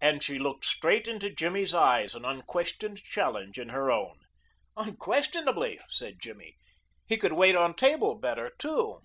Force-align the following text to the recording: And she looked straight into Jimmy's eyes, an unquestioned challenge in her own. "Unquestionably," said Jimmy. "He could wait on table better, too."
And 0.00 0.22
she 0.22 0.38
looked 0.38 0.64
straight 0.64 1.08
into 1.08 1.30
Jimmy's 1.34 1.74
eyes, 1.74 2.14
an 2.14 2.24
unquestioned 2.24 3.02
challenge 3.02 3.58
in 3.58 3.70
her 3.70 3.90
own. 3.90 4.20
"Unquestionably," 4.76 5.80
said 5.88 6.20
Jimmy. 6.20 6.54
"He 7.08 7.16
could 7.16 7.32
wait 7.32 7.56
on 7.56 7.74
table 7.74 8.14
better, 8.14 8.52
too." 8.56 9.00